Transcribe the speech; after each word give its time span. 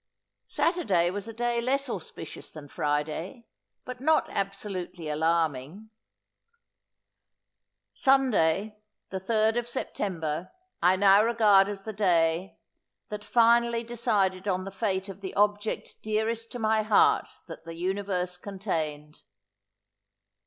Saturday 0.47 1.11
was 1.11 1.27
a 1.27 1.33
day 1.33 1.61
less 1.61 1.87
auspicious 1.87 2.51
than 2.53 2.67
Friday, 2.67 3.45
but 3.85 4.01
not 4.01 4.27
absolutely 4.31 5.07
alarming. 5.07 5.91
Sunday, 7.93 8.81
the 9.11 9.19
third 9.19 9.57
of 9.57 9.69
September, 9.69 10.51
I 10.81 10.95
now 10.95 11.21
regard 11.23 11.69
as 11.69 11.83
the 11.83 11.93
day, 11.93 12.57
that 13.09 13.23
finally 13.23 13.83
decided 13.83 14.47
on 14.47 14.63
the 14.63 14.71
fate 14.71 15.07
of 15.07 15.21
the 15.21 15.35
object 15.35 16.01
dearest 16.01 16.51
to 16.53 16.57
my 16.57 16.81
heart 16.81 17.29
that 17.47 17.63
the 17.65 17.75
universe 17.75 18.37
contained. 18.37 19.21